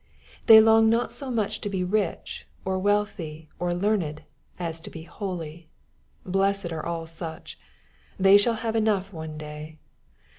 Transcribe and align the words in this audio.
They 0.47 0.59
long 0.59 0.89
not 0.89 1.11
so 1.11 1.29
much 1.29 1.61
to 1.61 1.69
be 1.69 1.83
rich, 1.83 2.43
or 2.65 2.79
wealthy, 2.79 3.49
or 3.59 3.75
learned, 3.75 4.23
as 4.57 4.79
to 4.79 4.89
be 4.89 5.03
holy. 5.03 5.69
Blessed 6.25 6.71
are 6.71 6.83
all 6.83 7.05
such 7.05 7.55
1 8.17 8.23
They 8.23 8.37
shall 8.39 8.55
have 8.55 8.75
enough 8.75 9.13
one 9.13 9.37
day. 9.37 9.77